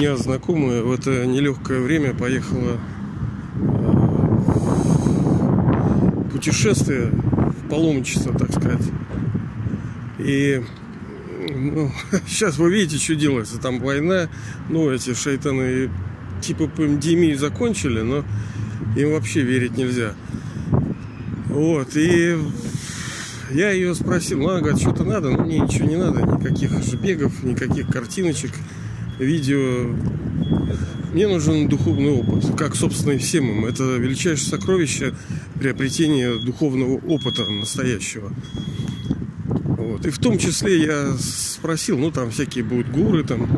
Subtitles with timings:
[0.00, 2.80] меня знакомая в это нелегкое время поехала
[3.60, 3.92] э,
[6.32, 8.80] путешествие в паломничество, так сказать.
[10.18, 10.62] И
[11.54, 11.92] ну,
[12.26, 13.60] сейчас вы видите, что делается.
[13.60, 14.30] Там война,
[14.70, 15.90] ну, эти шайтаны
[16.40, 18.24] типа пандемии закончили, но
[18.96, 20.14] им вообще верить нельзя.
[21.48, 22.38] Вот, и
[23.50, 27.42] я ее спросил, ну, она говорит, что-то надо, ну, мне ничего не надо, никаких бегов,
[27.42, 28.52] никаких картиночек,
[29.24, 29.94] видео.
[31.12, 33.64] Мне нужен духовный опыт, как, собственно, и всем им.
[33.64, 35.14] Это величайшее сокровище
[35.58, 38.32] приобретения духовного опыта настоящего.
[39.46, 40.06] Вот.
[40.06, 43.48] И в том числе я спросил, ну, там всякие будут гуры, там,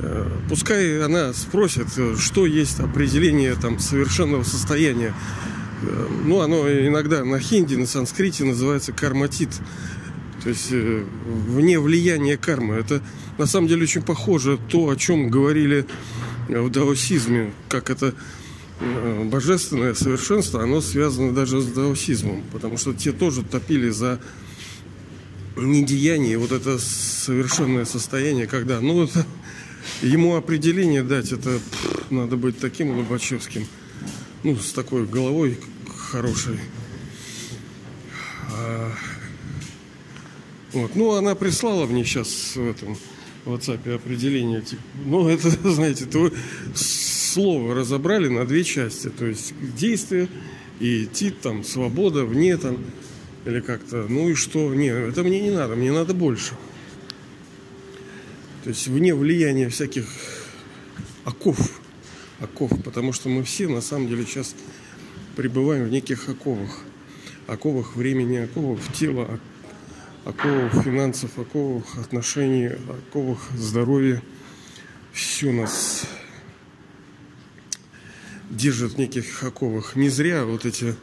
[0.00, 1.86] э, пускай она спросит,
[2.18, 5.14] что есть определение там совершенного состояния
[5.82, 9.50] Э, ну, оно иногда на хинди, на санскрите называется карматит.
[10.42, 12.76] То есть э, вне влияния кармы.
[12.76, 13.02] Это
[13.38, 15.86] на самом деле очень похоже то, о чем говорили
[16.48, 18.14] в даосизме, как это
[18.80, 24.20] э, божественное совершенство, оно связано даже с даосизмом, потому что те тоже топили за
[25.56, 29.26] недеяние, вот это совершенное состояние, когда, ну, это,
[30.02, 31.60] ему определение дать, это
[32.08, 33.66] надо быть таким Лобачевским–
[34.42, 35.58] ну, с такой головой
[36.10, 36.58] хорошей.
[40.72, 40.96] Вот.
[40.96, 42.96] Ну, она прислала мне сейчас в этом
[43.44, 44.62] в WhatsApp определение.
[44.62, 46.30] Типа, ну, это, знаете, то
[46.74, 49.08] слово разобрали на две части.
[49.08, 50.28] То есть действие
[50.78, 52.78] и идти там, свобода, вне там,
[53.44, 54.06] или как-то.
[54.08, 54.74] Ну и что?
[54.74, 56.54] Не, это мне не надо, мне надо больше.
[58.64, 60.06] То есть вне влияния всяких
[61.24, 61.80] оков
[62.40, 64.54] оков, потому что мы все на самом деле сейчас
[65.36, 66.80] пребываем в неких оковах.
[67.46, 69.40] Оковах времени, оковах тела,
[70.24, 72.70] оковах финансов, оковах отношений,
[73.08, 74.22] оковах здоровья.
[75.12, 76.04] Все нас
[78.48, 79.96] держит в неких оковах.
[79.96, 80.94] Не зря вот эти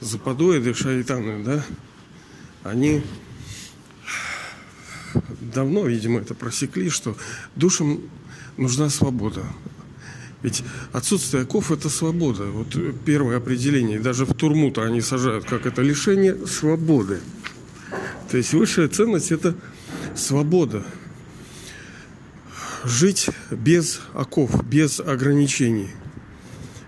[0.00, 1.64] западоиды, шайтаны, да,
[2.64, 3.02] они
[5.40, 7.16] давно, видимо, это просекли, что
[7.56, 8.00] душам
[8.56, 9.44] нужна свобода.
[10.42, 12.44] Ведь отсутствие оков– это свобода.
[12.46, 14.00] Вот первое определение.
[14.00, 17.20] Даже в турму-то они сажают, как это лишение свободы.
[18.30, 19.54] То есть высшая ценность– это
[20.14, 20.84] свобода.
[22.84, 25.88] Жить без оков, без ограничений.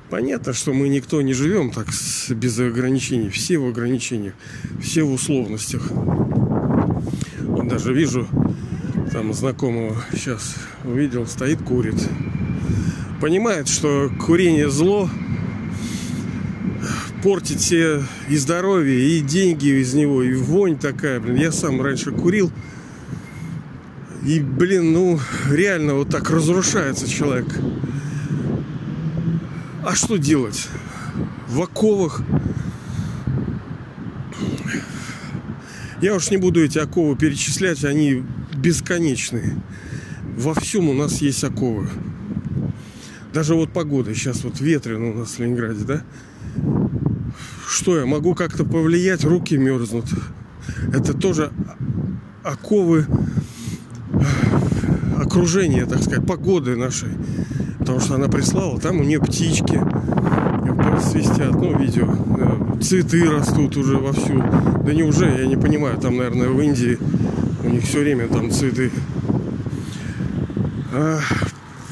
[0.08, 1.88] Понятно, что мы никто не живем так
[2.30, 3.28] без ограничений.
[3.28, 4.34] Все в ограничениях,
[4.80, 5.90] все в условностях.
[5.90, 8.28] Вот даже вижу
[9.10, 10.54] там знакомого сейчас
[10.84, 11.96] увидел, стоит, курит
[13.22, 15.08] понимает, что курение зло,
[17.22, 21.36] портит себе и здоровье, и деньги из него, и вонь такая, блин.
[21.36, 22.50] Я сам раньше курил.
[24.26, 27.46] И, блин, ну, реально вот так разрушается человек.
[29.84, 30.68] А что делать?
[31.48, 32.22] В оковах.
[36.00, 38.24] Я уж не буду эти оковы перечислять, они
[38.56, 39.56] бесконечные.
[40.36, 41.88] Во всем у нас есть оковы.
[43.32, 46.02] Даже вот погода, сейчас вот ветрено у нас в Ленинграде, да?
[47.72, 50.04] Что я могу как-то повлиять, руки мерзнут.
[50.92, 51.50] Это тоже
[52.42, 53.06] оковы
[55.18, 57.08] окружения, так сказать, погоды нашей.
[57.78, 59.80] Потому что она прислала, там у нее птички
[61.02, 62.14] свистят, ну, видео.
[62.82, 64.44] Цветы растут уже вовсю.
[64.84, 66.98] Да не уже, я не понимаю, там, наверное, в Индии
[67.64, 68.92] у них все время там цветы.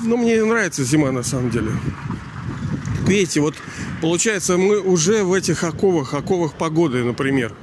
[0.05, 1.71] Ну, мне нравится зима на самом деле.
[3.07, 3.55] Видите, вот
[4.01, 7.55] получается, мы уже в этих оковах, оковах погоды, например.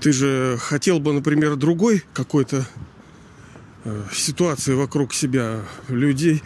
[0.00, 2.64] Ты же хотел бы, например, другой какой-то
[3.84, 6.42] э, ситуации вокруг себя, людей,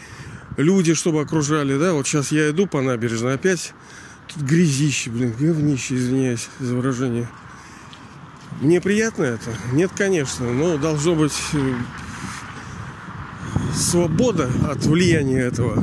[0.56, 1.92] люди, чтобы окружали, да?
[1.92, 3.74] Вот сейчас я иду по набережной, опять
[4.32, 7.28] тут грязище, блин, говнище, извиняюсь за выражение.
[8.60, 9.50] Мне приятно это?
[9.72, 11.74] Нет, конечно, но должно быть э,
[13.74, 15.82] свобода от влияния этого.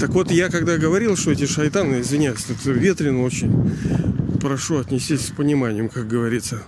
[0.00, 3.70] Так вот, я когда говорил, что эти шайтаны, извиняюсь, это ветрено очень,
[4.40, 6.62] прошу отнестись с пониманием, как говорится.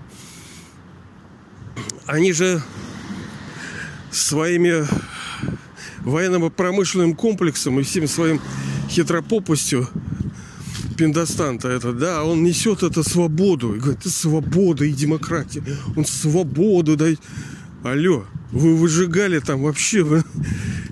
[2.05, 2.63] Они же
[4.11, 4.87] своими
[6.01, 8.39] военно-промышленным комплексом и всем своим
[8.91, 9.89] хитропопостью
[10.99, 13.75] пиндостанта это, да, он несет это свободу.
[13.75, 15.63] И говорит, это свобода и демократия.
[15.97, 17.19] Он свободу дает.
[17.85, 20.23] Алло, вы выжигали там вообще вы,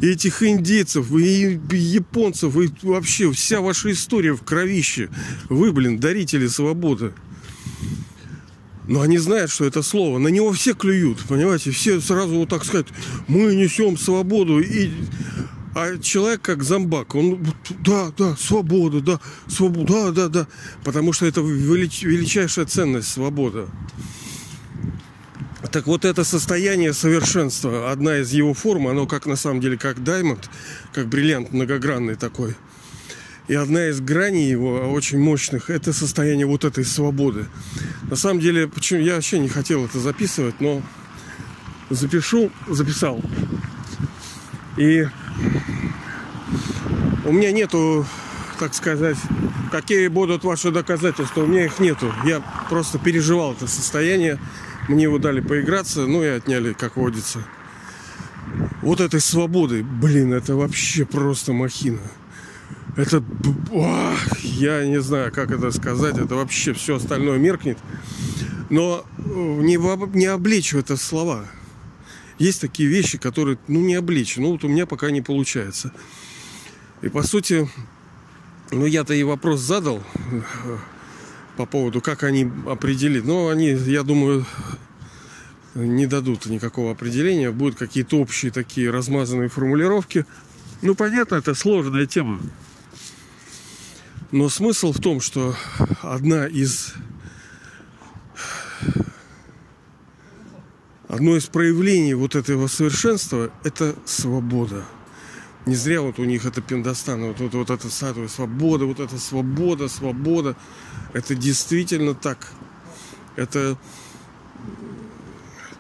[0.02, 5.08] этих индейцев, и японцев, и вообще вся ваша история в кровище.
[5.48, 7.12] Вы, блин, дарители свободы.
[8.88, 10.18] Но они знают, что это слово.
[10.18, 11.70] На него все клюют, понимаете?
[11.70, 12.88] Все сразу вот так сказать,
[13.28, 14.58] мы несем свободу.
[14.58, 14.90] И...
[15.76, 17.46] А человек как зомбак, он,
[17.86, 20.46] да, да, свобода, да, свобода, да, да, да.
[20.82, 22.02] Потому что это велич...
[22.02, 23.68] величайшая ценность, свобода.
[25.72, 30.02] Так вот это состояние совершенства, одна из его форм, оно как на самом деле как
[30.02, 30.50] даймонд,
[30.92, 32.56] как бриллиант многогранный такой.
[33.46, 37.46] И одна из граней его, очень мощных, это состояние вот этой свободы.
[38.08, 40.82] На самом деле, почему я вообще не хотел это записывать, но
[41.88, 43.20] запишу, записал.
[44.76, 45.06] И
[47.24, 48.04] у меня нету,
[48.58, 49.18] так сказать,
[49.70, 52.12] какие будут ваши доказательства, у меня их нету.
[52.24, 54.40] Я просто переживал это состояние.
[54.90, 57.46] Мне его дали поиграться, ну и отняли, как водится.
[58.82, 62.00] Вот этой свободы, блин, это вообще просто махина.
[62.96, 63.22] Это,
[63.70, 67.78] ох, я не знаю, как это сказать, это вообще все остальное меркнет.
[68.68, 69.76] Но э, не,
[70.18, 71.44] не облечь в это слова.
[72.40, 74.38] Есть такие вещи, которые, ну, не облечь.
[74.38, 75.92] Ну, вот у меня пока не получается.
[77.00, 77.70] И, по сути,
[78.72, 80.02] ну, я-то и вопрос задал
[80.32, 80.40] э,
[81.56, 83.24] по поводу, как они определить.
[83.24, 84.46] Но они, я думаю,
[85.74, 87.50] не дадут никакого определения.
[87.50, 90.26] Будут какие-то общие такие размазанные формулировки.
[90.82, 92.40] Ну, понятно, это сложная тема.
[94.32, 95.56] Но смысл в том, что
[96.02, 96.94] одна из
[101.08, 104.84] одно из проявлений вот этого совершенства– это свобода.
[105.66, 109.18] Не зря вот у них это пиндостан, вот, вот, вот эта статуя свобода, вот эта
[109.18, 110.56] свобода, свобода.
[111.12, 112.52] Это действительно так.
[113.36, 113.76] Это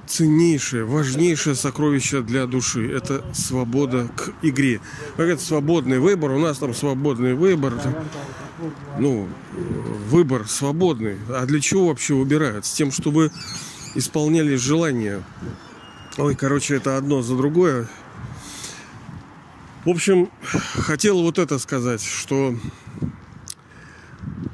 [0.06, 2.90] ценнейшее, важнейшее сокровище для души.
[2.92, 4.80] Это свобода к игре.
[5.16, 6.32] Как это свободный выбор.
[6.32, 7.74] У нас там свободный выбор.
[7.78, 7.94] Там,
[8.98, 9.28] ну,
[10.08, 11.16] выбор свободный.
[11.28, 12.66] А для чего вообще выбирают?
[12.66, 13.30] С тем, чтобы
[13.94, 15.22] исполняли желания.
[16.18, 17.88] Ой, короче, это одно за другое.
[19.84, 22.54] В общем, хотел вот это сказать, что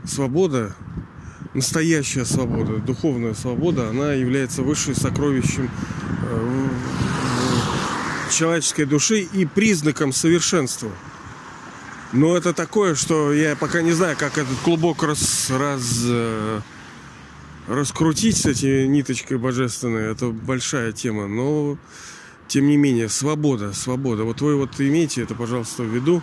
[0.04, 0.76] свобода
[1.56, 5.70] настоящая свобода, духовная свобода, она является высшим сокровищем
[6.30, 6.68] э,
[8.30, 10.90] человеческой души и признаком совершенства.
[12.12, 16.60] Но это такое, что я пока не знаю, как этот клубок раз, раз, э,
[17.68, 20.12] раскрутить с этой ниточкой божественной.
[20.12, 21.26] Это большая тема.
[21.26, 21.78] Но,
[22.48, 24.24] тем не менее, свобода, свобода.
[24.24, 26.22] Вот вы вот имеете это, пожалуйста, в виду.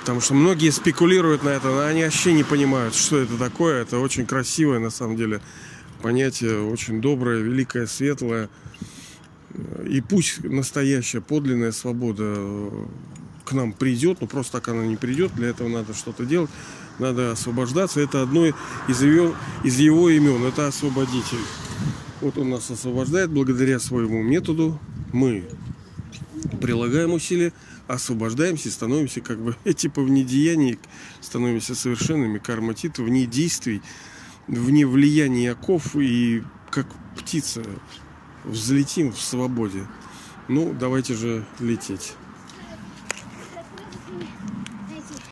[0.00, 3.82] Потому что многие спекулируют на это, но они вообще не понимают, что это такое.
[3.82, 5.40] Это очень красивое, на самом деле,
[6.02, 8.48] понятие, очень доброе, великое, светлое.
[9.88, 12.36] И пусть настоящая, подлинная свобода
[13.44, 15.34] к нам придет, но просто так она не придет.
[15.36, 16.50] Для этого надо что-то делать,
[16.98, 18.00] надо освобождаться.
[18.00, 18.46] Это одно
[18.88, 21.38] из его, из его имен, это освободитель.
[22.20, 24.80] Вот он нас освобождает благодаря своему методу.
[25.12, 25.44] Мы
[26.60, 27.52] прилагаем усилия,
[27.86, 30.78] освобождаемся и становимся как бы типа вне деяний,
[31.20, 33.82] становимся совершенными карматит, вне действий,
[34.46, 36.86] вне влияния оков и как
[37.16, 37.62] птица
[38.44, 39.86] взлетим в свободе.
[40.48, 42.14] Ну, давайте же лететь.